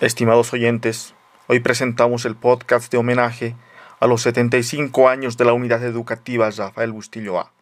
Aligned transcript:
Estimados 0.00 0.54
oyentes, 0.54 1.14
hoy 1.46 1.60
presentamos 1.60 2.24
el 2.24 2.34
podcast 2.34 2.90
de 2.90 2.96
homenaje 2.96 3.54
a 3.98 4.06
los 4.06 4.22
75 4.22 5.10
años 5.10 5.36
de 5.36 5.44
la 5.44 5.52
unidad 5.52 5.84
educativa 5.84 6.48
Rafael 6.50 6.90
Bustillo 6.90 7.38
A, 7.38 7.52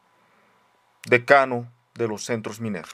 decano 1.04 1.68
de 1.94 2.06
los 2.06 2.24
centros 2.24 2.60
mineros. 2.60 2.92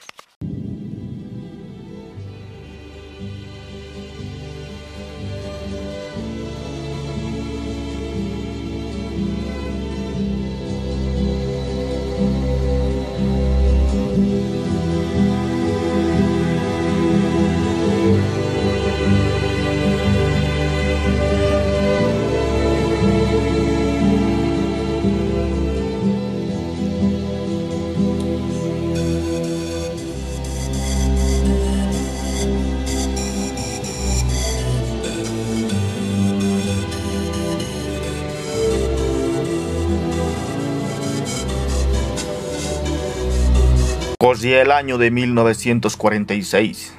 Corría 44.25 44.63
el 44.63 44.71
año 44.71 44.97
de 44.97 45.11
1946, 45.11 46.95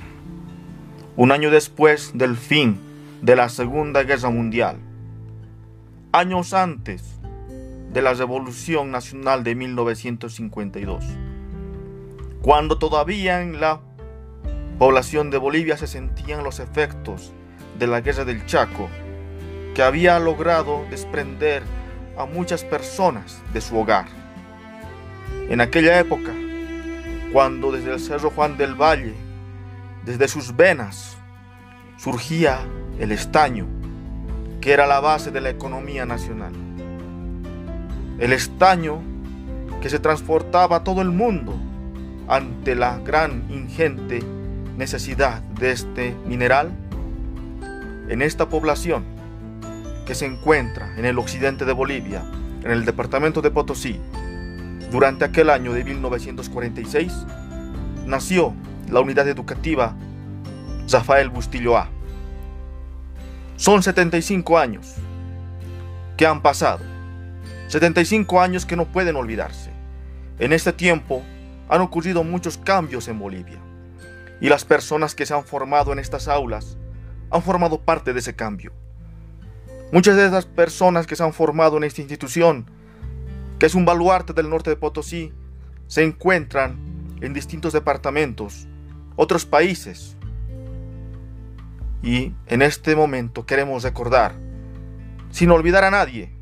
un 1.17 1.33
año 1.33 1.51
después 1.51 2.13
del 2.15 2.37
fin 2.37 2.79
de 3.21 3.35
la 3.35 3.49
Segunda 3.49 4.05
Guerra 4.05 4.31
Mundial, 4.31 4.77
años 6.13 6.55
antes 6.55 7.03
de 7.93 8.01
la 8.01 8.15
Revolución 8.15 8.93
Nacional 8.93 9.43
de 9.43 9.57
1952, 9.57 11.05
cuando 12.43 12.79
todavía 12.79 13.43
en 13.43 13.59
la 13.59 13.81
población 14.79 15.33
de 15.33 15.39
Bolivia 15.39 15.77
se 15.77 15.89
sentían 15.89 16.45
los 16.45 16.61
efectos 16.61 17.33
de 17.77 17.89
la 17.89 18.03
Guerra 18.03 18.25
del 18.25 18.47
Chaco, 18.47 18.89
que 19.75 19.83
había 19.83 20.21
logrado 20.21 20.87
desprender 20.91 21.65
a 22.17 22.25
muchas 22.25 22.63
personas 22.63 23.43
de 23.53 23.61
su 23.61 23.77
hogar. 23.77 24.07
En 25.51 25.61
aquella 25.61 25.99
época, 25.99 26.33
cuando 27.37 27.71
desde 27.71 27.93
el 27.93 28.01
Cerro 28.01 28.31
Juan 28.31 28.57
del 28.57 28.75
Valle, 28.75 29.13
desde 30.07 30.27
sus 30.27 30.57
venas, 30.57 31.19
surgía 31.99 32.61
el 32.99 33.13
estaño, 33.13 33.67
que 34.63 34.73
era 34.73 34.87
la 34.87 35.01
base 35.01 35.31
de 35.31 35.43
la 35.43 35.51
economía 35.51 36.07
nacional. 36.07 36.55
El 38.19 38.33
estaño 38.33 39.03
que 39.83 39.91
se 39.91 39.99
transportaba 39.99 40.77
a 40.77 40.83
todo 40.83 41.03
el 41.03 41.11
mundo 41.11 41.55
ante 42.27 42.75
la 42.75 43.01
gran 43.01 43.45
ingente 43.51 44.23
necesidad 44.79 45.43
de 45.43 45.73
este 45.73 46.17
mineral 46.25 46.73
en 48.09 48.23
esta 48.23 48.49
población 48.49 49.05
que 50.07 50.15
se 50.15 50.25
encuentra 50.25 50.97
en 50.97 51.05
el 51.05 51.19
occidente 51.19 51.67
de 51.67 51.75
Bolivia, 51.75 52.25
en 52.65 52.71
el 52.71 52.87
departamento 52.87 53.43
de 53.43 53.51
Potosí, 53.51 54.01
durante 54.91 55.25
aquel 55.25 55.51
año 55.51 55.73
de 55.73 55.85
1946 55.85 57.13
nació 58.07 58.55
la 58.91 59.01
unidad 59.01 59.29
educativa 59.29 59.95
Rafael 60.91 61.29
Bustillo 61.29 61.77
A. 61.77 61.89
Son 63.57 63.83
75 63.83 64.59
años 64.59 64.95
que 66.17 66.27
han 66.27 66.41
pasado, 66.41 66.81
75 67.69 68.41
años 68.41 68.65
que 68.65 68.77
no 68.77 68.87
pueden 68.87 69.17
olvidarse. 69.17 69.71
En 70.39 70.53
este 70.53 70.73
tiempo 70.73 71.23
han 71.69 71.81
ocurrido 71.81 72.23
muchos 72.23 72.59
cambios 72.59 73.09
en 73.09 73.19
Bolivia 73.19 73.59
y 74.41 74.49
las 74.49 74.65
personas 74.65 75.15
que 75.15 75.27
se 75.27 75.35
han 75.35 75.45
formado 75.45 75.93
en 75.93 75.99
estas 75.99 76.29
aulas 76.29 76.77
han 77.31 77.43
formado 77.43 77.81
parte 77.81 78.13
de 78.13 78.21
ese 78.21 78.37
cambio. 78.37 78.73
Muchas 79.93 80.17
de 80.17 80.27
esas 80.27 80.47
personas 80.47 81.07
que 81.07 81.17
se 81.17 81.25
han 81.25 81.33
formado 81.33 81.77
en 81.77 81.85
esta 81.85 82.01
institución 82.01 82.71
que 83.59 83.67
es 83.67 83.75
un 83.75 83.85
baluarte 83.85 84.33
del 84.33 84.51
norte 84.51 84.71
de 84.71 84.77
Potosí, 84.77 85.33
se 85.87 86.05
encuentran 86.05 86.79
en 87.21 87.33
distintos 87.33 87.73
departamentos, 87.73 88.69
otros 89.17 89.47
países. 89.47 90.17
Y 92.03 92.35
en 92.47 92.63
este 92.63 92.95
momento 92.95 93.47
queremos 93.47 93.83
recordar, 93.83 94.35
sin 95.31 95.51
olvidar 95.51 95.85
a 95.85 95.91
nadie, 95.91 96.33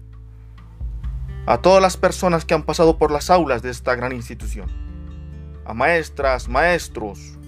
a 1.47 1.59
todas 1.59 1.83
las 1.83 1.97
personas 1.97 2.45
que 2.45 2.55
han 2.55 2.65
pasado 2.65 2.99
por 2.99 3.11
las 3.11 3.31
aulas 3.31 3.63
de 3.63 3.71
esta 3.71 3.95
gran 3.95 4.13
institución, 4.13 4.69
a 5.65 5.75
maestras, 5.75 6.49
maestros, 6.49 7.39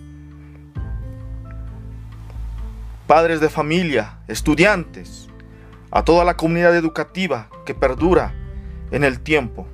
padres 3.06 3.40
de 3.40 3.48
familia, 3.48 4.18
estudiantes, 4.28 5.28
a 5.90 6.04
toda 6.04 6.24
la 6.24 6.36
comunidad 6.36 6.76
educativa 6.76 7.48
que 7.64 7.74
perdura 7.74 8.34
en 8.90 9.04
el 9.04 9.20
tiempo. 9.20 9.66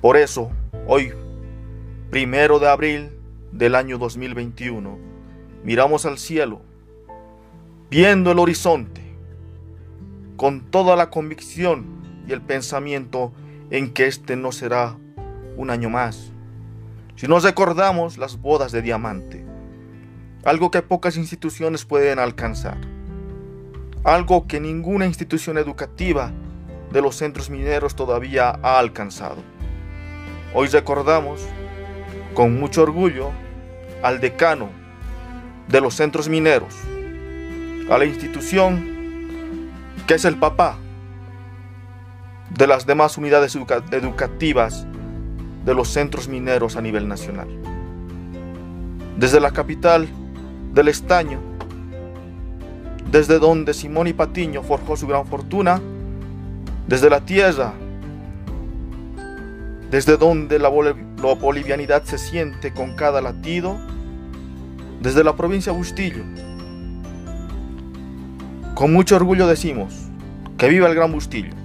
Por 0.00 0.16
eso, 0.16 0.50
hoy, 0.86 1.12
primero 2.10 2.58
de 2.58 2.68
abril 2.68 3.10
del 3.52 3.74
año 3.74 3.98
2021, 3.98 4.98
miramos 5.64 6.06
al 6.06 6.18
cielo, 6.18 6.62
viendo 7.90 8.32
el 8.32 8.38
horizonte, 8.38 9.02
con 10.36 10.62
toda 10.70 10.96
la 10.96 11.10
convicción 11.10 11.84
y 12.26 12.32
el 12.32 12.40
pensamiento 12.40 13.32
en 13.70 13.92
que 13.92 14.06
este 14.06 14.36
no 14.36 14.52
será 14.52 14.96
un 15.56 15.70
año 15.70 15.90
más. 15.90 16.32
Si 17.16 17.28
nos 17.28 17.44
recordamos 17.44 18.16
las 18.16 18.40
bodas 18.40 18.72
de 18.72 18.80
diamante, 18.80 19.44
algo 20.44 20.70
que 20.70 20.80
pocas 20.80 21.18
instituciones 21.18 21.84
pueden 21.84 22.18
alcanzar, 22.18 22.78
algo 24.04 24.46
que 24.46 24.60
ninguna 24.60 25.04
institución 25.04 25.58
educativa 25.58 26.32
de 26.90 27.00
los 27.00 27.16
centros 27.16 27.50
mineros 27.50 27.94
todavía 27.94 28.58
ha 28.62 28.78
alcanzado. 28.78 29.36
Hoy 30.54 30.68
recordamos 30.68 31.40
con 32.34 32.58
mucho 32.58 32.82
orgullo 32.82 33.30
al 34.02 34.20
decano 34.20 34.70
de 35.68 35.80
los 35.80 35.94
centros 35.94 36.28
mineros, 36.28 36.74
a 37.88 37.98
la 37.98 38.04
institución 38.04 39.68
que 40.06 40.14
es 40.14 40.24
el 40.24 40.36
papá 40.36 40.76
de 42.56 42.66
las 42.66 42.86
demás 42.86 43.16
unidades 43.16 43.54
educativas 43.54 44.86
de 45.64 45.74
los 45.74 45.88
centros 45.88 46.26
mineros 46.26 46.76
a 46.76 46.80
nivel 46.80 47.06
nacional. 47.06 47.48
Desde 49.16 49.38
la 49.38 49.52
capital 49.52 50.08
del 50.72 50.88
estaño, 50.88 51.38
desde 53.10 53.38
donde 53.38 53.74
Simón 53.74 54.08
y 54.08 54.12
Patiño 54.12 54.62
forjó 54.62 54.96
su 54.96 55.06
gran 55.06 55.26
fortuna, 55.26 55.80
desde 56.86 57.10
la 57.10 57.20
tierra, 57.20 57.72
desde 59.90 60.16
donde 60.16 60.58
la, 60.58 60.68
bolivianidad 60.68 62.04
se 62.04 62.18
siente 62.18 62.72
con 62.72 62.94
cada 62.94 63.20
latido, 63.20 63.78
desde 65.00 65.24
la 65.24 65.36
provincia 65.36 65.72
Bustillo. 65.72 66.24
Con 68.74 68.92
mucho 68.92 69.16
orgullo 69.16 69.46
decimos, 69.46 69.94
que 70.56 70.68
viva 70.68 70.88
el 70.88 70.94
Gran 70.94 71.12
Bustillo. 71.12 71.59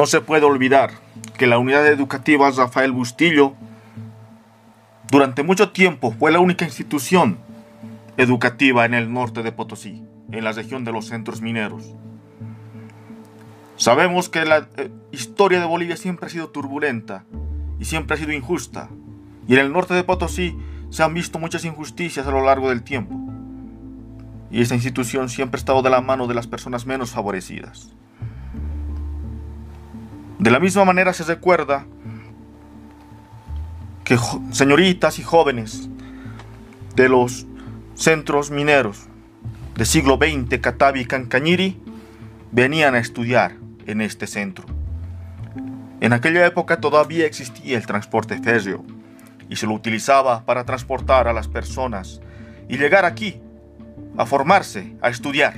No 0.00 0.06
se 0.06 0.22
puede 0.22 0.46
olvidar 0.46 0.92
que 1.36 1.46
la 1.46 1.58
unidad 1.58 1.86
educativa 1.86 2.50
Rafael 2.50 2.90
Bustillo 2.90 3.52
durante 5.10 5.42
mucho 5.42 5.72
tiempo 5.72 6.10
fue 6.18 6.32
la 6.32 6.40
única 6.40 6.64
institución 6.64 7.36
educativa 8.16 8.86
en 8.86 8.94
el 8.94 9.12
norte 9.12 9.42
de 9.42 9.52
Potosí, 9.52 10.02
en 10.32 10.42
la 10.42 10.52
región 10.52 10.86
de 10.86 10.92
los 10.92 11.08
centros 11.08 11.42
mineros. 11.42 11.84
Sabemos 13.76 14.30
que 14.30 14.46
la 14.46 14.70
eh, 14.78 14.90
historia 15.12 15.60
de 15.60 15.66
Bolivia 15.66 15.98
siempre 15.98 16.28
ha 16.28 16.30
sido 16.30 16.48
turbulenta 16.48 17.26
y 17.78 17.84
siempre 17.84 18.14
ha 18.14 18.18
sido 18.18 18.32
injusta. 18.32 18.88
Y 19.46 19.52
en 19.52 19.60
el 19.60 19.70
norte 19.70 19.92
de 19.92 20.02
Potosí 20.02 20.56
se 20.88 21.02
han 21.02 21.12
visto 21.12 21.38
muchas 21.38 21.66
injusticias 21.66 22.26
a 22.26 22.30
lo 22.30 22.42
largo 22.42 22.70
del 22.70 22.84
tiempo. 22.84 23.20
Y 24.50 24.62
esta 24.62 24.74
institución 24.74 25.28
siempre 25.28 25.58
ha 25.58 25.60
estado 25.60 25.82
de 25.82 25.90
la 25.90 26.00
mano 26.00 26.26
de 26.26 26.32
las 26.32 26.46
personas 26.46 26.86
menos 26.86 27.10
favorecidas. 27.10 27.94
De 30.40 30.50
la 30.50 30.58
misma 30.58 30.86
manera 30.86 31.12
se 31.12 31.24
recuerda 31.24 31.84
que 34.04 34.16
señoritas 34.52 35.18
y 35.18 35.22
jóvenes 35.22 35.90
de 36.96 37.10
los 37.10 37.46
centros 37.94 38.50
mineros 38.50 39.06
del 39.74 39.84
siglo 39.84 40.16
XX, 40.16 40.58
Catavi 40.62 41.00
y 41.00 41.04
Cancañiri, 41.04 41.82
venían 42.52 42.94
a 42.94 43.00
estudiar 43.00 43.56
en 43.84 44.00
este 44.00 44.26
centro. 44.26 44.64
En 46.00 46.14
aquella 46.14 46.46
época 46.46 46.80
todavía 46.80 47.26
existía 47.26 47.76
el 47.76 47.84
transporte 47.84 48.38
férreo 48.38 48.82
y 49.50 49.56
se 49.56 49.66
lo 49.66 49.74
utilizaba 49.74 50.46
para 50.46 50.64
transportar 50.64 51.28
a 51.28 51.34
las 51.34 51.48
personas 51.48 52.22
y 52.66 52.78
llegar 52.78 53.04
aquí 53.04 53.42
a 54.16 54.24
formarse, 54.24 54.96
a 55.02 55.10
estudiar, 55.10 55.56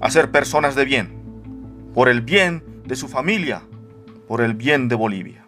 a 0.00 0.08
ser 0.08 0.30
personas 0.30 0.76
de 0.76 0.84
bien, 0.84 1.10
por 1.94 2.08
el 2.08 2.20
bien 2.20 2.75
de 2.86 2.96
su 2.96 3.08
familia, 3.08 3.62
por 4.28 4.40
el 4.40 4.54
bien 4.54 4.88
de 4.88 4.94
Bolivia. 4.94 5.44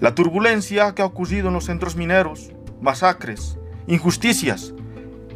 La 0.00 0.14
turbulencia 0.14 0.94
que 0.94 1.02
ha 1.02 1.06
ocurrido 1.06 1.48
en 1.48 1.54
los 1.54 1.64
centros 1.64 1.96
mineros, 1.96 2.52
masacres, 2.80 3.58
injusticias, 3.86 4.74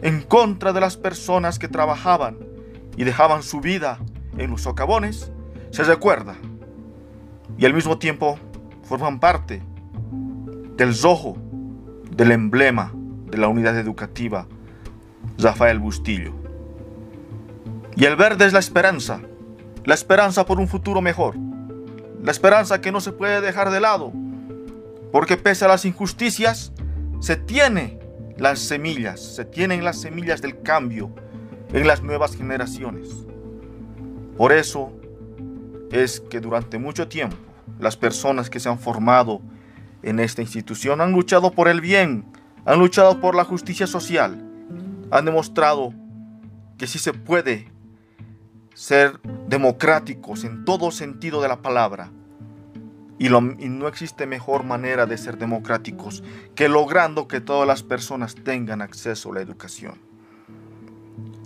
en 0.02 0.22
contra 0.22 0.72
de 0.72 0.80
las 0.80 0.96
personas 0.96 1.58
que 1.58 1.68
trabajaban 1.68 2.38
y 2.96 3.04
dejaban 3.04 3.42
su 3.42 3.60
vida 3.60 3.98
en 4.36 4.50
los 4.50 4.62
socavones, 4.62 5.32
se 5.70 5.84
recuerda 5.84 6.36
y 7.56 7.66
al 7.66 7.74
mismo 7.74 7.98
tiempo 7.98 8.38
forman 8.82 9.20
parte 9.20 9.62
del 10.76 10.94
zojo, 10.94 11.36
del 12.10 12.32
emblema 12.32 12.92
de 13.26 13.38
la 13.38 13.48
unidad 13.48 13.78
educativa 13.78 14.46
Rafael 15.38 15.78
Bustillo. 15.78 16.32
Y 17.96 18.04
el 18.04 18.16
verde 18.16 18.46
es 18.46 18.52
la 18.52 18.60
esperanza, 18.60 19.20
la 19.88 19.94
esperanza 19.94 20.44
por 20.44 20.60
un 20.60 20.68
futuro 20.68 21.00
mejor, 21.00 21.34
la 22.22 22.30
esperanza 22.30 22.78
que 22.78 22.92
no 22.92 23.00
se 23.00 23.10
puede 23.10 23.40
dejar 23.40 23.70
de 23.70 23.80
lado, 23.80 24.12
porque 25.10 25.38
pese 25.38 25.64
a 25.64 25.68
las 25.68 25.86
injusticias, 25.86 26.74
se 27.20 27.36
tiene 27.36 27.98
las 28.36 28.58
semillas, 28.58 29.18
se 29.18 29.46
tienen 29.46 29.82
las 29.84 29.98
semillas 29.98 30.42
del 30.42 30.60
cambio 30.60 31.10
en 31.72 31.86
las 31.86 32.02
nuevas 32.02 32.36
generaciones. 32.36 33.08
Por 34.36 34.52
eso 34.52 34.92
es 35.90 36.20
que 36.20 36.40
durante 36.40 36.78
mucho 36.78 37.08
tiempo 37.08 37.38
las 37.78 37.96
personas 37.96 38.50
que 38.50 38.60
se 38.60 38.68
han 38.68 38.78
formado 38.78 39.40
en 40.02 40.20
esta 40.20 40.42
institución 40.42 41.00
han 41.00 41.12
luchado 41.12 41.52
por 41.52 41.66
el 41.66 41.80
bien, 41.80 42.26
han 42.66 42.78
luchado 42.78 43.22
por 43.22 43.34
la 43.34 43.44
justicia 43.44 43.86
social, 43.86 44.38
han 45.10 45.24
demostrado 45.24 45.94
que 46.76 46.86
sí 46.86 46.98
se 46.98 47.14
puede 47.14 47.77
ser 48.78 49.18
democráticos 49.48 50.44
en 50.44 50.64
todo 50.64 50.92
sentido 50.92 51.42
de 51.42 51.48
la 51.48 51.62
palabra. 51.62 52.12
Y, 53.18 53.28
no 53.28 53.88
existe 53.88 54.24
mejor 54.24 54.62
manera 54.62 55.04
de 55.04 55.18
ser 55.18 55.36
democráticos 55.36 56.22
que 56.54 56.68
logrando 56.68 57.26
que 57.26 57.40
todas 57.40 57.66
las 57.66 57.82
personas 57.82 58.36
tengan 58.36 58.80
acceso 58.80 59.32
a 59.32 59.34
la 59.34 59.40
educación. 59.40 60.00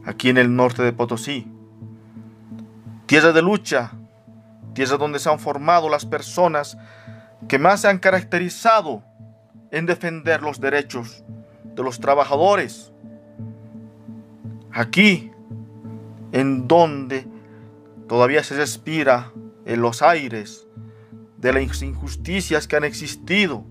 Aquí 0.05 0.29
en 0.29 0.37
el 0.37 0.55
norte 0.55 0.83
de 0.83 0.93
Potosí, 0.93 1.47
tierra 3.07 3.33
de 3.33 3.41
lucha, 3.41 3.93
tierra 4.75 4.99
donde 4.99 5.19
se 5.19 5.31
han 5.31 5.39
formado 5.39 5.89
las 5.89 6.05
personas 6.05 6.77
que 7.49 7.59
más 7.59 7.81
se 7.81 7.89
han 7.89 7.99
caracterizado 7.99 9.03
en 9.71 9.87
defender 9.87 10.43
los 10.43 10.61
derechos 10.61 11.25
de 11.65 11.83
los 11.83 11.99
trabajadores. 11.99 12.93
Aquí, 14.71 15.32
en 16.33 16.67
donde 16.67 17.27
todavía 18.09 18.43
se 18.43 18.57
respira 18.57 19.33
en 19.65 19.81
los 19.81 20.03
aires 20.03 20.67
de 21.39 21.53
las 21.53 21.83
injusticias 21.83 22.67
que 22.67 22.77
han 22.77 22.85
existido. 22.85 23.65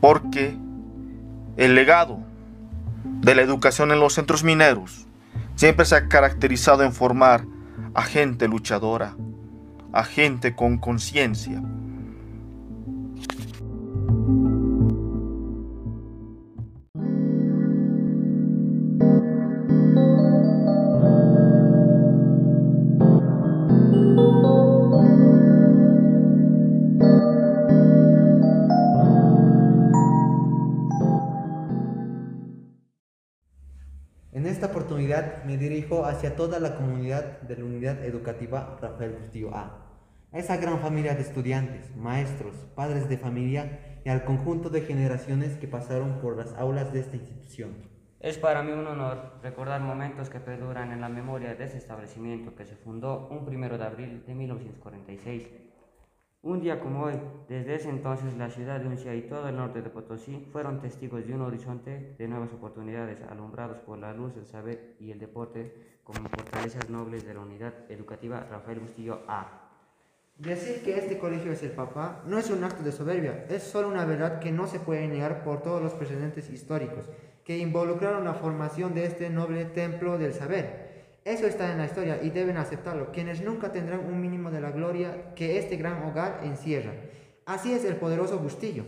Porque 0.00 0.56
el 1.56 1.74
legado 1.74 2.18
de 3.04 3.34
la 3.34 3.42
educación 3.42 3.92
en 3.92 4.00
los 4.00 4.14
centros 4.14 4.44
mineros 4.44 5.06
siempre 5.54 5.84
se 5.84 5.94
ha 5.94 6.08
caracterizado 6.08 6.82
en 6.82 6.92
formar 6.92 7.44
a 7.94 8.02
gente 8.02 8.48
luchadora, 8.48 9.16
a 9.92 10.04
gente 10.04 10.54
con 10.54 10.78
conciencia. 10.78 11.62
Oportunidad 35.10 35.44
me 35.44 35.56
dirijo 35.56 36.04
hacia 36.04 36.36
toda 36.36 36.60
la 36.60 36.76
comunidad 36.76 37.40
de 37.42 37.56
la 37.56 37.64
Unidad 37.64 38.04
Educativa 38.04 38.78
Rafael 38.80 39.12
Bustillo 39.12 39.54
A, 39.54 39.86
a 40.32 40.38
esa 40.38 40.56
gran 40.56 40.78
familia 40.78 41.14
de 41.14 41.22
estudiantes, 41.22 41.94
maestros, 41.96 42.54
padres 42.76 43.08
de 43.08 43.18
familia 43.18 44.00
y 44.04 44.08
al 44.08 44.24
conjunto 44.24 44.70
de 44.70 44.82
generaciones 44.82 45.56
que 45.56 45.66
pasaron 45.66 46.20
por 46.20 46.36
las 46.36 46.54
aulas 46.54 46.92
de 46.92 47.00
esta 47.00 47.16
institución. 47.16 47.70
Es 48.20 48.38
para 48.38 48.62
mí 48.62 48.70
un 48.70 48.86
honor 48.86 49.40
recordar 49.42 49.80
momentos 49.80 50.28
que 50.28 50.38
perduran 50.38 50.92
en 50.92 51.00
la 51.00 51.08
memoria 51.08 51.54
de 51.54 51.64
este 51.64 51.78
establecimiento 51.78 52.54
que 52.54 52.66
se 52.66 52.76
fundó 52.76 53.28
un 53.30 53.48
1 53.48 53.78
de 53.78 53.84
abril 53.84 54.22
de 54.26 54.34
1946 54.34 55.48
un 56.42 56.60
día 56.60 56.80
como 56.80 57.04
hoy, 57.04 57.20
desde 57.48 57.74
ese 57.74 57.90
entonces 57.90 58.34
la 58.38 58.48
ciudad 58.48 58.80
de 58.80 58.88
Uncia 58.88 59.14
y 59.14 59.22
todo 59.22 59.48
el 59.48 59.56
norte 59.56 59.82
de 59.82 59.90
Potosí 59.90 60.46
fueron 60.50 60.80
testigos 60.80 61.26
de 61.26 61.34
un 61.34 61.42
horizonte 61.42 62.14
de 62.18 62.28
nuevas 62.28 62.50
oportunidades 62.52 63.18
alumbrados 63.28 63.78
por 63.80 63.98
la 63.98 64.14
luz, 64.14 64.32
el 64.36 64.46
saber 64.46 64.96
y 64.98 65.10
el 65.10 65.18
deporte 65.18 66.00
como 66.02 66.28
fortalezas 66.30 66.88
nobles 66.88 67.26
de 67.26 67.34
la 67.34 67.40
unidad 67.40 67.74
educativa 67.90 68.46
Rafael 68.50 68.80
Bustillo 68.80 69.20
A. 69.28 69.66
Decir 70.38 70.82
que 70.82 70.96
este 70.96 71.18
colegio 71.18 71.52
es 71.52 71.62
el 71.62 71.72
papá 71.72 72.22
no 72.26 72.38
es 72.38 72.48
un 72.48 72.64
acto 72.64 72.82
de 72.82 72.92
soberbia, 72.92 73.44
es 73.50 73.62
solo 73.62 73.88
una 73.88 74.06
verdad 74.06 74.40
que 74.40 74.50
no 74.50 74.66
se 74.66 74.80
puede 74.80 75.06
negar 75.08 75.44
por 75.44 75.62
todos 75.62 75.82
los 75.82 75.92
precedentes 75.92 76.48
históricos 76.48 77.04
que 77.44 77.58
involucraron 77.58 78.24
la 78.24 78.32
formación 78.32 78.94
de 78.94 79.04
este 79.04 79.28
noble 79.28 79.66
templo 79.66 80.16
del 80.16 80.32
saber 80.32 80.89
eso 81.24 81.46
está 81.46 81.70
en 81.70 81.78
la 81.78 81.86
historia 81.86 82.22
y 82.22 82.30
deben 82.30 82.56
aceptarlo, 82.56 83.12
quienes 83.12 83.42
nunca 83.42 83.72
tendrán 83.72 84.06
un 84.06 84.20
mínimo 84.20 84.50
de 84.50 84.60
la 84.60 84.70
gloria 84.70 85.34
que 85.34 85.58
este 85.58 85.76
gran 85.76 86.02
hogar 86.04 86.40
encierra. 86.44 86.92
Así 87.44 87.72
es 87.72 87.84
el 87.84 87.96
poderoso 87.96 88.38
Bustillo. 88.38 88.84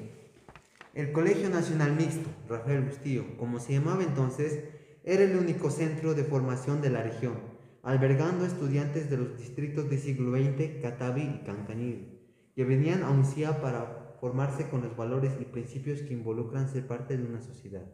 El 0.95 1.13
Colegio 1.13 1.51
Nacional 1.51 1.93
Mixto, 1.93 2.29
Rafael 2.49 2.83
Bustillo, 2.83 3.37
como 3.37 3.59
se 3.59 3.75
llamaba 3.75 4.03
entonces, 4.03 4.65
era 5.05 5.25
el 5.25 5.37
único 5.37 5.71
centro 5.71 6.15
de 6.15 6.25
formación 6.25 6.81
de 6.81 6.91
la 6.91 7.03
región, 7.03 7.35
albergando 7.83 8.47
estudiantes 8.47 9.11
de 9.11 9.17
los 9.17 9.39
distritos 9.39 9.91
de 9.91 9.99
siglo 9.99 10.37
XX, 10.37 10.81
Catavi 10.81 11.23
y 11.23 11.45
Cancanil, 11.45 12.21
que 12.55 12.65
venían 12.65 13.03
a 13.03 13.11
UNCIA 13.11 13.61
para 13.61 14.17
formarse 14.21 14.69
con 14.69 14.83
los 14.83 14.97
valores 14.97 15.33
y 15.41 15.45
principios 15.45 16.01
que 16.03 16.15
involucran 16.15 16.69
ser 16.69 16.87
parte 16.87 17.17
de 17.17 17.25
una 17.25 17.41
sociedad. 17.41 17.85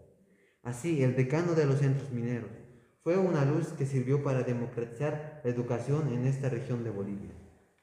Así, 0.63 1.03
el 1.03 1.17
decano 1.17 1.55
de 1.55 1.67
los 1.67 1.79
centros 1.79 2.13
mineros, 2.13 2.51
fue 3.09 3.17
una 3.17 3.43
luz 3.47 3.69
que 3.69 3.87
sirvió 3.87 4.23
para 4.23 4.43
democratizar 4.43 5.41
la 5.43 5.51
educación 5.51 6.13
en 6.13 6.27
esta 6.27 6.51
región 6.51 6.85
de 6.85 6.91
Bolivia. 6.91 7.31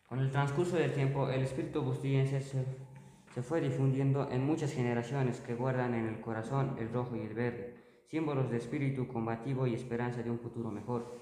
Con 0.07 0.19
el 0.19 0.29
transcurso 0.29 0.75
del 0.75 0.93
tiempo, 0.93 1.31
el 1.31 1.41
espíritu 1.41 1.81
bustillense 1.81 2.41
se, 2.41 3.41
fue 3.41 3.59
difundiendo 3.59 4.29
en 4.29 4.45
muchas 4.45 4.71
generaciones 4.71 5.41
que 5.41 5.55
guardan 5.55 5.95
en 5.95 6.05
el 6.05 6.21
corazón 6.21 6.75
el 6.77 6.93
rojo 6.93 7.15
y 7.15 7.21
el 7.21 7.33
verde, 7.33 7.73
símbolos 8.07 8.51
de 8.51 8.57
espíritu 8.57 9.07
combativo 9.07 9.65
y 9.65 9.73
esperanza 9.73 10.21
de 10.21 10.29
un 10.29 10.37
futuro 10.37 10.69
mejor. 10.69 11.17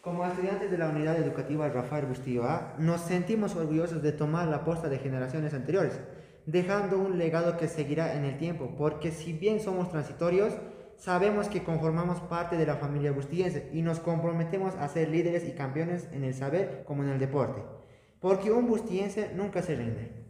Como 0.00 0.26
estudiantes 0.26 0.72
de 0.72 0.78
la 0.78 0.88
unidad 0.88 1.16
educativa 1.16 1.68
Rafael 1.68 2.06
Bustillo 2.06 2.42
A, 2.42 2.74
nos 2.80 3.02
sentimos 3.02 3.54
orgullosos 3.54 4.02
de 4.02 4.10
tomar 4.10 4.48
la 4.48 4.64
posta 4.64 4.88
de 4.88 4.98
generaciones 4.98 5.54
anteriores, 5.54 6.00
dejando 6.46 6.98
un 6.98 7.18
legado 7.18 7.56
que 7.56 7.68
seguirá 7.68 8.16
en 8.16 8.24
el 8.24 8.36
tiempo, 8.36 8.74
porque 8.76 9.12
si 9.12 9.32
bien 9.32 9.60
somos 9.60 9.90
transitorios, 9.90 10.54
sabemos 11.02 11.48
que 11.48 11.64
conformamos 11.64 12.20
parte 12.20 12.56
de 12.56 12.64
la 12.64 12.76
familia 12.76 13.10
agustiense 13.10 13.68
y 13.72 13.82
nos 13.82 13.98
comprometemos 13.98 14.76
a 14.76 14.86
ser 14.86 15.08
líderes 15.08 15.48
y 15.48 15.50
campeones 15.50 16.08
en 16.12 16.22
el 16.22 16.32
saber 16.32 16.84
como 16.86 17.02
en 17.02 17.08
el 17.08 17.18
deporte, 17.18 17.60
porque 18.20 18.52
un 18.52 18.68
bustiense 18.68 19.32
nunca 19.34 19.62
se 19.62 19.74
rinde. 19.74 20.22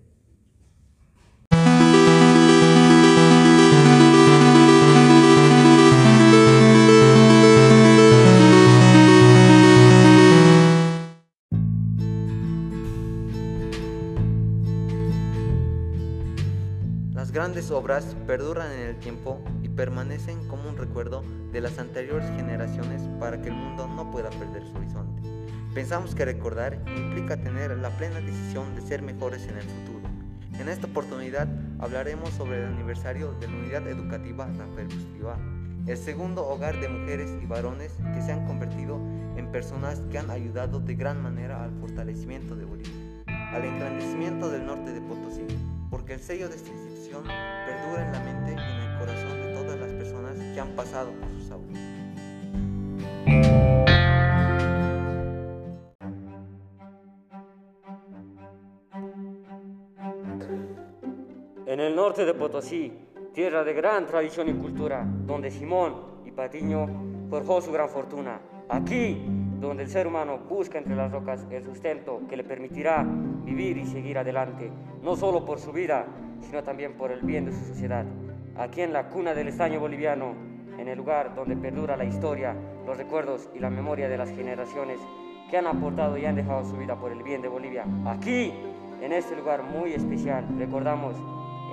Las 17.14 17.30
grandes 17.30 17.70
obras 17.70 18.16
perduran 18.26 18.72
en 18.72 18.80
el 18.88 18.96
tiempo 18.96 19.38
permanecen 19.76 20.46
como 20.48 20.68
un 20.68 20.76
recuerdo 20.76 21.22
de 21.52 21.60
las 21.60 21.78
anteriores 21.78 22.28
generaciones 22.36 23.02
para 23.18 23.40
que 23.40 23.48
el 23.48 23.54
mundo 23.54 23.86
no 23.88 24.10
pueda 24.10 24.30
perder 24.30 24.62
su 24.66 24.76
horizonte. 24.76 25.22
Pensamos 25.74 26.14
que 26.14 26.24
recordar 26.24 26.82
implica 26.96 27.38
tener 27.38 27.76
la 27.78 27.90
plena 27.90 28.20
decisión 28.20 28.74
de 28.74 28.82
ser 28.82 29.02
mejores 29.02 29.46
en 29.46 29.56
el 29.56 29.62
futuro. 29.62 30.02
En 30.58 30.68
esta 30.68 30.86
oportunidad 30.86 31.48
hablaremos 31.78 32.30
sobre 32.30 32.58
el 32.58 32.66
aniversario 32.66 33.32
de 33.40 33.48
la 33.48 33.54
Unidad 33.54 33.88
Educativa 33.88 34.46
Rafael 34.46 34.88
Bustilloa, 34.88 35.38
el 35.86 35.96
segundo 35.96 36.46
hogar 36.46 36.78
de 36.80 36.88
mujeres 36.88 37.30
y 37.42 37.46
varones 37.46 37.92
que 38.14 38.22
se 38.22 38.32
han 38.32 38.46
convertido 38.46 39.00
en 39.36 39.50
personas 39.50 40.00
que 40.10 40.18
han 40.18 40.30
ayudado 40.30 40.78
de 40.78 40.94
gran 40.94 41.22
manera 41.22 41.64
al 41.64 41.72
fortalecimiento 41.80 42.54
de 42.54 42.66
Bolivia, 42.66 43.24
al 43.26 43.64
engrandecimiento 43.64 44.50
del 44.50 44.66
norte 44.66 44.92
de 44.92 45.00
Potosí, 45.00 45.46
porque 45.90 46.14
el 46.14 46.20
sello 46.20 46.48
de 46.48 46.56
esta 46.56 46.70
institución 46.70 47.24
perdura 47.24 48.06
en 48.06 48.12
la 48.12 48.20
mente 48.20 48.50
y 48.52 48.54
en 48.54 48.90
el 48.90 48.98
corazón 48.98 49.41
que 50.52 50.60
han 50.60 50.70
pasado 50.76 51.10
sus. 51.48 51.58
En 61.66 61.80
el 61.80 61.96
norte 61.96 62.26
de 62.26 62.34
Potosí, 62.34 62.92
tierra 63.32 63.64
de 63.64 63.72
gran 63.72 64.06
tradición 64.06 64.48
y 64.48 64.52
cultura, 64.52 65.06
donde 65.26 65.50
Simón 65.50 65.94
y 66.26 66.30
Patiño 66.30 66.86
forjó 67.30 67.62
su 67.62 67.72
gran 67.72 67.88
fortuna. 67.88 68.40
Aquí, 68.68 69.24
donde 69.58 69.84
el 69.84 69.88
ser 69.88 70.06
humano 70.06 70.38
busca 70.48 70.76
entre 70.76 70.94
las 70.94 71.10
rocas 71.10 71.46
el 71.50 71.64
sustento 71.64 72.20
que 72.28 72.36
le 72.36 72.44
permitirá 72.44 73.06
vivir 73.44 73.78
y 73.78 73.86
seguir 73.86 74.18
adelante, 74.18 74.70
no 75.02 75.16
solo 75.16 75.44
por 75.44 75.58
su 75.58 75.72
vida, 75.72 76.06
sino 76.42 76.62
también 76.62 76.94
por 76.94 77.10
el 77.10 77.20
bien 77.20 77.46
de 77.46 77.52
su 77.52 77.64
sociedad. 77.64 78.04
Aquí 78.56 78.82
en 78.82 78.92
la 78.92 79.08
cuna 79.08 79.32
del 79.32 79.48
estaño 79.48 79.80
boliviano, 79.80 80.34
en 80.78 80.86
el 80.88 80.98
lugar 80.98 81.34
donde 81.34 81.56
perdura 81.56 81.96
la 81.96 82.04
historia, 82.04 82.54
los 82.86 82.96
recuerdos 82.96 83.48
y 83.54 83.58
la 83.58 83.70
memoria 83.70 84.08
de 84.08 84.18
las 84.18 84.30
generaciones 84.30 84.98
que 85.50 85.56
han 85.56 85.66
aportado 85.66 86.18
y 86.18 86.26
han 86.26 86.34
dejado 86.34 86.64
su 86.64 86.76
vida 86.76 86.96
por 86.96 87.12
el 87.12 87.22
bien 87.22 87.40
de 87.40 87.48
Bolivia. 87.48 87.84
Aquí, 88.06 88.52
en 89.00 89.12
este 89.12 89.36
lugar 89.36 89.62
muy 89.62 89.94
especial, 89.94 90.46
recordamos 90.58 91.16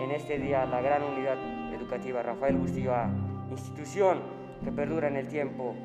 en 0.02 0.12
este 0.12 0.40
día 0.40 0.66
la 0.66 0.82
gran 0.82 1.04
unidad 1.04 1.38
educativa 1.74 2.24
Rafael 2.24 2.56
Bustillo 2.56 2.94
A, 2.96 3.10
institución 3.52 4.20
que 4.64 4.72
perdura 4.72 5.08
en 5.08 5.18
el 5.18 5.28
tiempo 5.28 5.76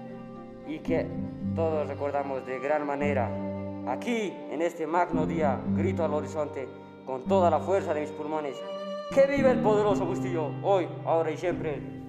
y 0.66 0.78
que 0.78 1.06
todos 1.54 1.88
recordamos 1.88 2.46
de 2.46 2.58
gran 2.60 2.86
manera. 2.86 3.28
Aquí, 3.88 4.32
en 4.50 4.62
este 4.62 4.86
magno 4.86 5.26
día, 5.26 5.60
grito 5.74 6.04
al 6.04 6.14
horizonte 6.14 6.68
con 7.04 7.24
toda 7.24 7.50
la 7.50 7.58
fuerza 7.58 7.92
de 7.94 8.02
mis 8.02 8.10
pulmones, 8.10 8.56
que 9.12 9.26
vive 9.26 9.50
el 9.50 9.60
poderoso 9.60 10.06
Bustillo, 10.06 10.50
hoy, 10.62 10.88
ahora 11.04 11.30
y 11.30 11.36
siempre. 11.36 12.04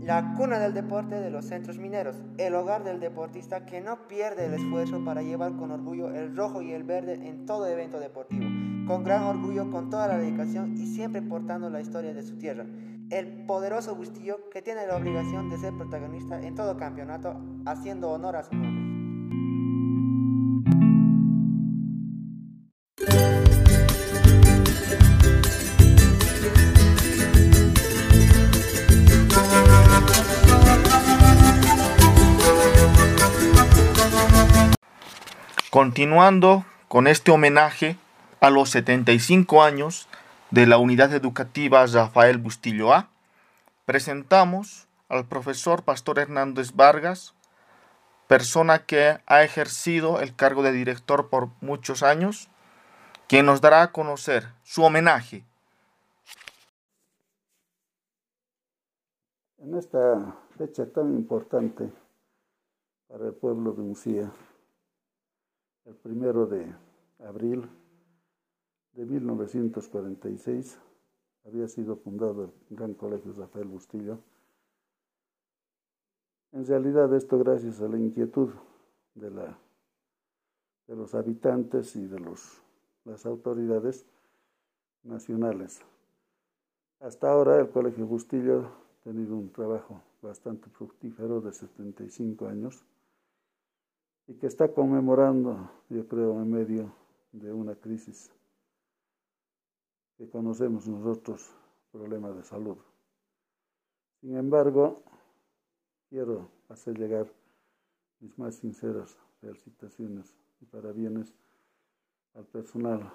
La 0.00 0.34
cuna 0.36 0.58
del 0.58 0.74
deporte 0.74 1.20
de 1.20 1.30
los 1.30 1.44
centros 1.44 1.78
mineros, 1.78 2.16
el 2.36 2.54
hogar 2.56 2.82
del 2.82 2.98
deportista 2.98 3.64
que 3.64 3.80
no 3.80 4.08
pierde 4.08 4.46
el 4.46 4.54
esfuerzo 4.54 5.04
para 5.04 5.22
llevar 5.22 5.56
con 5.56 5.70
orgullo 5.70 6.12
el 6.12 6.36
rojo 6.36 6.62
y 6.62 6.72
el 6.72 6.82
verde 6.82 7.28
en 7.28 7.46
todo 7.46 7.68
evento 7.68 8.00
deportivo, 8.00 8.46
con 8.88 9.04
gran 9.04 9.22
orgullo, 9.22 9.70
con 9.70 9.88
toda 9.88 10.08
la 10.08 10.18
dedicación 10.18 10.74
y 10.76 10.86
siempre 10.86 11.22
portando 11.22 11.70
la 11.70 11.80
historia 11.80 12.12
de 12.12 12.22
su 12.22 12.36
tierra. 12.38 12.66
El 13.10 13.44
poderoso 13.44 13.96
Bustillo 13.96 14.48
que 14.50 14.62
tiene 14.62 14.86
la 14.86 14.94
obligación 14.94 15.50
de 15.50 15.58
ser 15.58 15.76
protagonista 15.76 16.40
en 16.40 16.54
todo 16.54 16.76
campeonato, 16.76 17.34
haciendo 17.66 18.08
honor 18.10 18.36
a 18.36 18.44
su 18.44 18.54
nombre. 18.54 18.80
Continuando 35.68 36.64
con 36.86 37.08
este 37.08 37.32
homenaje 37.32 37.96
a 38.40 38.50
los 38.50 38.70
75 38.70 39.64
años 39.64 40.08
de 40.50 40.66
la 40.66 40.78
unidad 40.78 41.14
educativa 41.14 41.86
Rafael 41.86 42.38
Bustillo 42.38 42.92
A, 42.92 43.08
presentamos 43.84 44.88
al 45.08 45.26
profesor 45.26 45.84
Pastor 45.84 46.18
Hernández 46.18 46.74
Vargas, 46.74 47.34
persona 48.26 48.84
que 48.84 49.20
ha 49.26 49.42
ejercido 49.42 50.20
el 50.20 50.34
cargo 50.34 50.62
de 50.62 50.72
director 50.72 51.28
por 51.28 51.50
muchos 51.60 52.02
años, 52.02 52.48
quien 53.28 53.46
nos 53.46 53.60
dará 53.60 53.82
a 53.82 53.92
conocer 53.92 54.48
su 54.64 54.82
homenaje. 54.82 55.44
En 59.58 59.76
esta 59.76 60.36
fecha 60.56 60.86
tan 60.86 61.14
importante 61.14 61.92
para 63.08 63.26
el 63.26 63.34
pueblo 63.34 63.72
de 63.72 63.82
Mucía, 63.82 64.32
el 65.84 65.94
primero 65.94 66.46
de 66.46 66.74
abril 67.24 67.68
de 68.92 69.06
1946 69.06 70.78
había 71.46 71.68
sido 71.68 71.96
fundado 71.96 72.52
el 72.70 72.76
Gran 72.76 72.94
Colegio 72.94 73.32
Rafael 73.32 73.68
Bustillo. 73.68 74.18
En 76.52 76.66
realidad 76.66 77.14
esto 77.14 77.38
gracias 77.38 77.80
a 77.80 77.88
la 77.88 77.96
inquietud 77.96 78.50
de, 79.14 79.30
la, 79.30 79.58
de 80.86 80.96
los 80.96 81.14
habitantes 81.14 81.94
y 81.96 82.06
de 82.06 82.18
los, 82.18 82.60
las 83.04 83.24
autoridades 83.26 84.04
nacionales. 85.04 85.80
Hasta 87.00 87.30
ahora 87.30 87.58
el 87.60 87.70
Colegio 87.70 88.06
Bustillo 88.06 88.66
ha 88.66 89.04
tenido 89.04 89.36
un 89.36 89.50
trabajo 89.50 90.02
bastante 90.20 90.68
fructífero 90.68 91.40
de 91.40 91.52
75 91.52 92.46
años 92.48 92.84
y 94.26 94.34
que 94.34 94.46
está 94.46 94.68
conmemorando, 94.68 95.70
yo 95.88 96.06
creo, 96.06 96.40
en 96.42 96.50
medio 96.50 96.92
de 97.32 97.52
una 97.52 97.74
crisis 97.74 98.30
que 100.20 100.28
conocemos 100.28 100.86
nosotros, 100.86 101.50
problemas 101.90 102.36
de 102.36 102.44
salud. 102.44 102.76
Sin 104.20 104.36
embargo, 104.36 105.02
quiero 106.10 106.50
hacer 106.68 106.98
llegar 106.98 107.32
mis 108.20 108.38
más 108.38 108.56
sinceras 108.56 109.16
felicitaciones 109.40 110.36
y 110.60 110.66
parabienes 110.66 111.32
al 112.34 112.44
personal 112.44 113.10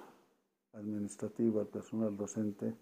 administrativo, 0.74 1.60
al 1.60 1.68
personal 1.68 2.18
docente 2.18 2.76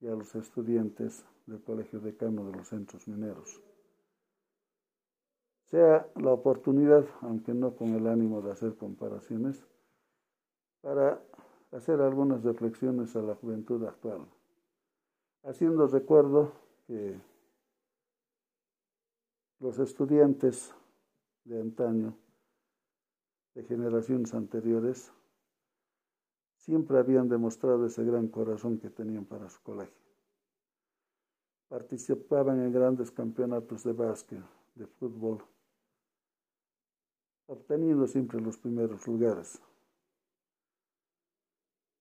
y 0.00 0.08
a 0.08 0.16
los 0.16 0.34
estudiantes 0.34 1.24
del 1.46 1.62
Colegio 1.62 2.00
Decano 2.00 2.44
de 2.44 2.56
los 2.56 2.66
Centros 2.66 3.06
Mineros 3.06 3.62
sea 5.70 6.08
la 6.16 6.32
oportunidad, 6.32 7.04
aunque 7.20 7.52
no 7.52 7.76
con 7.76 7.94
el 7.94 8.08
ánimo 8.08 8.40
de 8.40 8.50
hacer 8.50 8.74
comparaciones, 8.76 9.62
para 10.80 11.22
hacer 11.72 12.00
algunas 12.00 12.42
reflexiones 12.42 13.14
a 13.16 13.22
la 13.22 13.34
juventud 13.34 13.84
actual, 13.84 14.26
haciendo 15.44 15.86
recuerdo 15.86 16.52
que 16.86 17.20
los 19.60 19.78
estudiantes 19.78 20.74
de 21.44 21.60
antaño, 21.60 22.16
de 23.54 23.64
generaciones 23.64 24.34
anteriores, 24.34 25.12
siempre 26.56 26.98
habían 26.98 27.28
demostrado 27.28 27.86
ese 27.86 28.04
gran 28.04 28.28
corazón 28.28 28.78
que 28.78 28.90
tenían 28.90 29.24
para 29.24 29.48
su 29.48 29.60
colegio. 29.62 29.96
Participaban 31.68 32.60
en 32.60 32.72
grandes 32.72 33.10
campeonatos 33.10 33.84
de 33.84 33.92
básquet, 33.92 34.42
de 34.74 34.86
fútbol, 34.86 35.42
obteniendo 37.46 38.06
siempre 38.06 38.40
los 38.40 38.56
primeros 38.56 39.06
lugares. 39.06 39.60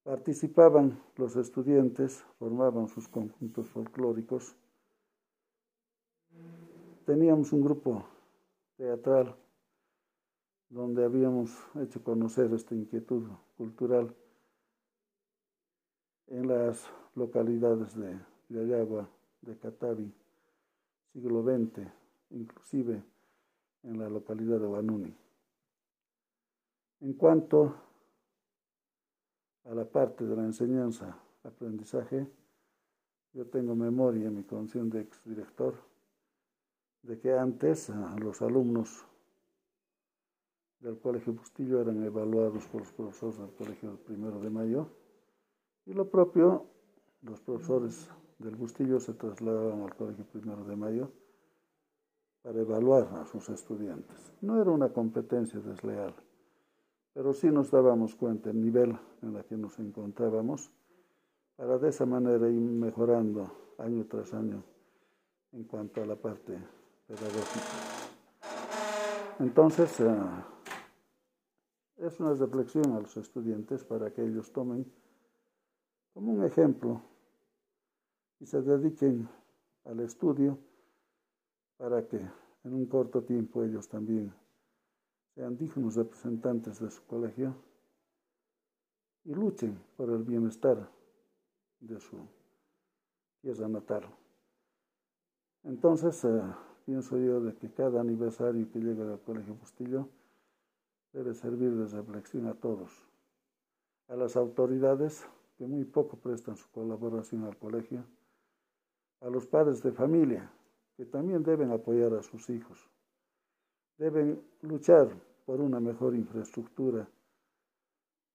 Participaban 0.08 0.98
los 1.18 1.36
estudiantes, 1.36 2.24
formaban 2.40 2.88
sus 2.88 3.10
conjuntos 3.10 3.68
folclóricos. 3.68 4.56
Teníamos 7.06 7.52
un 7.52 7.62
grupo 7.62 8.06
teatral 8.78 9.36
donde 10.70 11.04
habíamos 11.04 11.52
hecho 11.82 12.02
conocer 12.02 12.54
esta 12.54 12.74
inquietud 12.74 13.28
cultural 13.58 14.16
en 16.28 16.48
las 16.48 16.90
localidades 17.14 17.94
de 17.98 18.18
Yayagua, 18.48 19.10
de 19.42 19.58
Catavi, 19.58 20.10
siglo 21.12 21.44
XX, 21.44 21.86
inclusive 22.30 23.04
en 23.84 24.00
la 24.00 24.08
localidad 24.08 24.58
de 24.58 24.68
Banuni. 24.68 25.14
En 27.02 27.12
cuanto 27.12 27.87
a 29.70 29.76
la 29.76 29.86
parte 29.86 30.26
de 30.26 30.36
la 30.36 30.44
enseñanza, 30.44 31.18
aprendizaje, 31.44 32.28
yo 33.34 33.46
tengo 33.48 33.76
memoria 33.76 34.32
mi 34.32 34.44
condición 34.44 34.90
de 34.90 35.02
exdirector 35.02 35.76
de 37.04 37.20
que 37.20 37.34
antes 37.34 37.92
los 38.20 38.42
alumnos 38.42 39.06
del 40.80 41.00
Colegio 41.00 41.34
Bustillo 41.34 41.82
eran 41.82 42.02
evaluados 42.04 42.66
por 42.68 42.82
los 42.82 42.92
profesores 42.94 43.40
del 43.40 43.54
Colegio 43.56 43.98
Primero 44.06 44.40
de 44.40 44.50
Mayo 44.50 44.88
y 45.86 45.94
lo 45.94 46.10
propio, 46.10 46.66
los 47.22 47.42
profesores 47.42 48.10
del 48.40 48.56
Bustillo 48.56 49.00
se 49.00 49.14
trasladaban 49.14 49.82
al 49.82 49.96
Colegio 49.96 50.26
Primero 50.26 50.64
de 50.64 50.76
Mayo 50.76 51.12
para 52.42 52.60
evaluar 52.62 53.08
a 53.16 53.26
sus 53.26 53.50
estudiantes. 53.50 54.34
No 54.42 54.62
era 54.62 54.72
una 54.72 54.90
competencia 54.94 55.60
desleal, 55.60 56.16
pero 57.18 57.34
sí 57.34 57.48
nos 57.48 57.72
dábamos 57.72 58.14
cuenta 58.16 58.50
del 58.50 58.62
nivel 58.62 58.96
en 59.24 59.36
el 59.36 59.44
que 59.46 59.58
nos 59.58 59.80
encontrábamos 59.80 60.72
para 61.56 61.80
de 61.80 61.90
esa 61.90 62.06
manera 62.06 62.48
ir 62.48 62.62
mejorando 62.62 63.74
año 63.80 64.06
tras 64.06 64.36
año 64.36 64.64
en 65.52 65.64
cuanto 65.64 66.04
a 66.04 66.06
la 66.06 66.16
parte 66.16 66.60
pedagógica. 67.08 67.66
Entonces, 69.40 70.00
eh, 70.00 70.16
es 71.98 72.20
una 72.20 72.36
reflexión 72.36 72.92
a 72.92 73.00
los 73.00 73.18
estudiantes 73.18 73.84
para 73.84 74.14
que 74.14 74.24
ellos 74.24 74.52
tomen 74.52 74.86
como 76.14 76.34
un 76.34 76.44
ejemplo 76.44 77.02
y 78.40 78.46
se 78.46 78.62
dediquen 78.62 79.28
al 79.86 80.02
estudio 80.02 80.60
para 81.78 82.08
que 82.08 82.18
en 82.18 82.74
un 82.76 82.86
corto 82.86 83.24
tiempo 83.24 83.64
ellos 83.64 83.90
también 83.90 84.32
sean 85.38 85.56
dignos 85.56 85.96
representantes 85.96 86.80
de 86.80 86.90
su 86.90 87.06
colegio 87.06 87.54
y 89.24 89.36
luchen 89.36 89.80
por 89.96 90.10
el 90.10 90.24
bienestar 90.24 90.90
de 91.80 92.00
su 92.00 92.18
tierra 93.42 93.68
natal. 93.68 94.06
Entonces, 95.64 96.26
eh, 96.26 96.42
pienso 96.88 97.20
yo 97.20 97.40
de 97.40 97.54
que 97.54 97.72
cada 97.72 98.02
aniversario 98.02 98.68
que 98.72 98.80
llega 98.80 99.06
del 99.06 99.20
Colegio 99.20 99.54
Bustillo 99.54 100.10
debe 101.14 101.36
servir 101.36 101.72
de 101.76 101.86
reflexión 101.86 102.48
a 102.48 102.56
todos, 102.56 102.92
a 104.08 104.16
las 104.16 104.36
autoridades 104.38 105.24
que 105.56 105.68
muy 105.68 105.86
poco 105.86 106.18
prestan 106.18 106.58
su 106.58 106.68
colaboración 106.72 107.44
al 107.44 107.58
colegio, 107.58 108.04
a 109.22 109.30
los 109.30 109.46
padres 109.46 109.84
de 109.84 109.92
familia 109.92 110.52
que 110.96 111.06
también 111.06 111.44
deben 111.44 111.72
apoyar 111.72 112.16
a 112.16 112.24
sus 112.24 112.50
hijos, 112.50 112.90
deben 114.00 114.42
luchar 114.62 115.27
por 115.48 115.62
una 115.62 115.80
mejor 115.80 116.14
infraestructura 116.14 117.10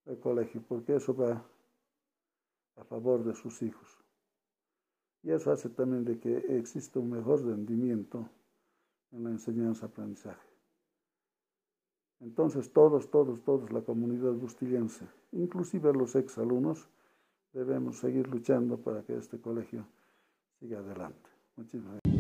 del 0.07 0.19
colegio, 0.19 0.65
porque 0.67 0.97
eso 0.97 1.15
va 1.15 1.45
a 2.77 2.85
favor 2.85 3.23
de 3.23 3.35
sus 3.35 3.61
hijos. 3.61 3.99
Y 5.23 5.31
eso 5.31 5.53
hace 5.53 5.69
también 5.69 6.07
de 6.07 6.19
que 6.19 6.39
exista 6.57 6.99
un 6.99 7.11
mejor 7.11 7.45
rendimiento 7.45 8.27
en 9.11 9.25
la 9.25 9.31
enseñanza-aprendizaje. 9.31 10.49
Entonces 12.21 12.73
todos, 12.73 13.11
todos, 13.11 13.45
todos, 13.45 13.71
la 13.73 13.83
comunidad 13.83 14.33
bustillense, 14.33 15.07
inclusive 15.33 15.93
los 15.93 16.17
exalumnos, 16.17 16.89
debemos 17.53 17.99
seguir 17.99 18.27
luchando 18.27 18.79
para 18.79 19.03
que 19.03 19.19
este 19.19 19.39
colegio 19.39 19.87
siga 20.59 20.79
adelante. 20.79 21.29
Muchísimas 21.57 21.99
gracias. 22.03 22.12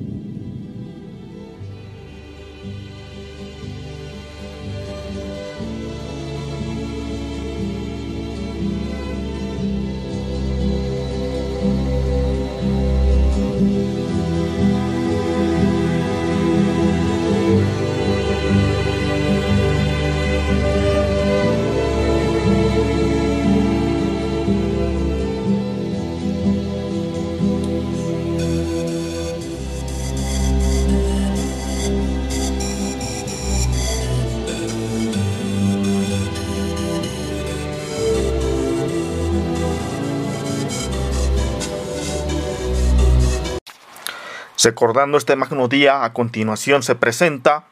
Recordando 44.64 45.18
este 45.18 45.34
magno 45.34 45.66
día, 45.66 46.04
a 46.04 46.12
continuación 46.12 46.84
se 46.84 46.94
presenta 46.94 47.64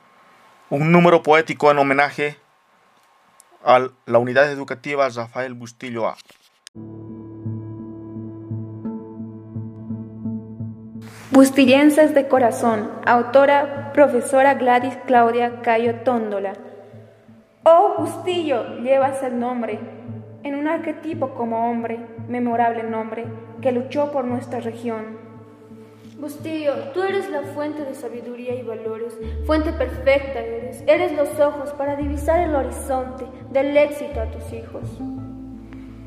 un 0.71 0.91
número 0.91 1.23
poético 1.23 1.71
en 1.71 1.79
homenaje 1.79 2.37
a 3.65 3.91
la 4.07 4.19
unidad 4.19 4.51
educativa 4.51 5.09
Rafael 5.09 5.55
Bustillo 5.55 6.09
A. 6.09 6.17
Bustillenses 11.31 12.13
de 12.13 12.27
corazón, 12.27 12.91
autora 13.07 13.93
profesora 13.93 14.55
Gladys 14.55 14.99
Claudia 15.07 15.63
Cayo 15.63 16.01
Tóndola. 16.01 16.55
Oh 17.63 17.95
Bustillo, 17.99 18.81
llevas 18.81 19.23
el 19.23 19.39
nombre, 19.39 19.79
en 20.43 20.57
un 20.57 20.67
arquetipo 20.67 21.35
como 21.35 21.71
hombre, 21.71 22.01
memorable 22.27 22.83
nombre, 22.83 23.27
que 23.63 23.71
luchó 23.71 24.11
por 24.11 24.25
nuestra 24.25 24.59
región 24.59 25.30
Bustillo, 26.21 26.75
tú 26.93 27.03
eres 27.03 27.31
la 27.31 27.41
fuente 27.55 27.83
de 27.83 27.95
sabiduría 27.95 28.55
y 28.55 28.63
valores, 28.63 29.17
fuente 29.47 29.73
perfecta 29.73 30.39
eres, 30.39 30.85
eres 30.87 31.17
los 31.17 31.41
ojos 31.41 31.71
para 31.71 31.97
divisar 31.97 32.41
el 32.41 32.55
horizonte 32.55 33.25
del 33.51 33.75
éxito 33.75 34.21
a 34.21 34.27
tus 34.27 34.53
hijos. 34.53 34.83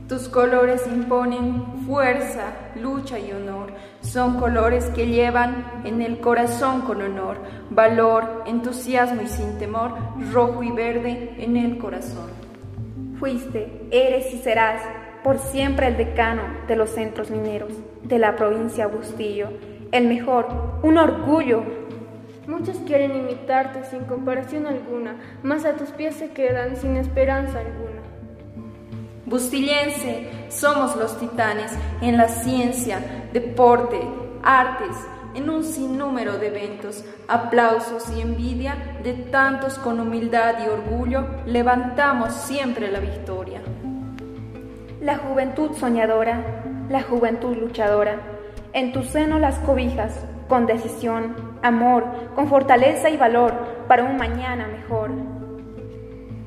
Tus 0.08 0.30
colores 0.30 0.86
imponen 0.86 1.66
fuerza, 1.88 2.54
lucha 2.76 3.18
y 3.18 3.32
honor. 3.32 3.74
Son 4.02 4.40
colores 4.40 4.86
que 4.90 5.08
llevan 5.08 5.82
en 5.84 6.04
el 6.04 6.20
corazón 6.20 6.82
con 6.82 7.02
honor, 7.02 7.38
valor, 7.72 8.44
entusiasmo 8.46 9.24
y 9.24 9.28
sin 9.28 9.58
temor, 9.58 9.94
rojo 10.32 10.62
y 10.62 10.72
verde 10.72 11.34
en 11.40 11.58
el 11.58 11.80
corazón. 11.80 12.30
Fuiste, 13.20 13.88
eres 13.90 14.32
y 14.32 14.38
serás 14.38 14.80
por 15.24 15.40
siempre 15.40 15.88
el 15.88 15.98
decano 15.98 16.44
de 16.68 16.76
los 16.76 16.92
centros 16.92 17.32
mineros 17.32 17.72
de 18.04 18.20
la 18.20 18.36
provincia 18.36 18.86
Bustillo 18.86 19.50
el 19.94 20.08
mejor, 20.08 20.48
un 20.82 20.98
orgullo. 20.98 21.64
Muchos 22.48 22.78
quieren 22.86 23.16
imitarte 23.16 23.86
sin 23.86 24.06
comparación 24.06 24.66
alguna, 24.66 25.16
mas 25.44 25.66
a 25.66 25.76
tus 25.76 25.90
pies 25.90 26.16
se 26.16 26.32
quedan 26.32 26.76
sin 26.76 26.98
esperanza 26.98 27.60
alguna. 27.60 28.02
Bustillense, 29.28 30.30
somos 30.50 30.96
los 30.96 31.18
titanes 31.20 31.72
en 32.02 32.18
la 32.18 32.28
ciencia, 32.28 33.00
deporte, 33.32 34.02
artes, 34.42 34.98
en 35.36 35.50
un 35.50 35.64
sinnúmero 35.64 36.40
de 36.40 36.48
eventos, 36.48 37.06
aplausos 37.28 38.12
y 38.18 38.22
envidia 38.22 38.98
de 39.04 39.14
tantos 39.14 39.76
con 39.76 40.00
humildad 40.00 40.56
y 40.66 40.70
orgullo, 40.70 41.26
levantamos 41.46 42.34
siempre 42.34 42.92
la 42.92 43.00
victoria. 43.00 43.62
La 45.02 45.18
juventud 45.18 45.72
soñadora, 45.78 46.64
la 46.90 47.04
juventud 47.04 47.56
luchadora 47.56 48.33
en 48.74 48.92
tu 48.92 49.04
seno 49.04 49.40
las 49.40 49.60
cobijas, 49.60 50.26
con 50.48 50.66
decisión, 50.66 51.36
amor, 51.62 52.06
con 52.36 52.48
fortaleza 52.48 53.10
y 53.10 53.18
valor 53.18 53.54
para 53.88 54.04
un 54.04 54.18
mañana 54.18 54.68
mejor. 54.68 55.12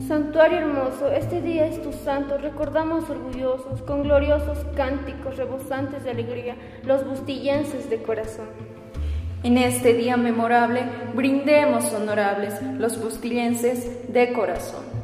Santuario 0.07 0.59
hermoso, 0.59 1.11
este 1.11 1.41
día 1.41 1.67
es 1.67 1.83
tu 1.83 1.93
santo, 1.93 2.39
recordamos 2.39 3.09
orgullosos, 3.09 3.83
con 3.83 4.03
gloriosos 4.03 4.59
cánticos 4.77 5.37
rebosantes 5.37 6.05
de 6.05 6.11
alegría, 6.11 6.57
los 6.85 7.05
bustillenses 7.09 7.89
de 7.89 8.03
corazón. 8.03 8.47
En 9.43 9.59
este 9.59 9.95
día 9.95 10.17
memorable, 10.17 10.83
brindemos 11.15 11.93
honorables 11.93 12.61
los 12.79 13.03
bustillenses 13.03 14.13
de 14.13 14.33
corazón. 14.33 14.96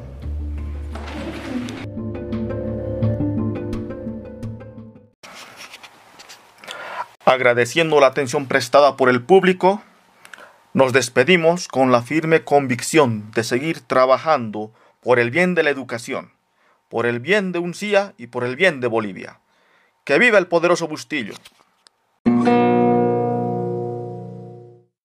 Agradeciendo 7.25 8.01
la 8.01 8.09
atención 8.09 8.47
prestada 8.47 8.97
por 8.97 9.09
el 9.09 9.23
público, 9.23 9.81
nos 10.75 10.93
despedimos 10.93 11.69
con 11.69 11.93
la 11.93 12.03
firme 12.03 12.43
convicción 12.43 13.31
de 13.33 13.45
seguir 13.45 13.81
trabajando 13.81 14.73
por 15.01 15.21
el 15.21 15.31
bien 15.31 15.55
de 15.55 15.63
la 15.63 15.71
educación, 15.71 16.33
por 16.89 17.07
el 17.07 17.21
bien 17.21 17.53
de 17.53 17.61
Uncía 17.61 18.15
y 18.19 18.27
por 18.27 18.43
el 18.43 18.57
bien 18.57 18.81
de 18.81 18.89
Bolivia. 18.89 19.39
¡Que 20.05 20.19
viva 20.19 20.39
el 20.39 20.49
poderoso 20.49 20.89
Bustillo! 20.89 21.35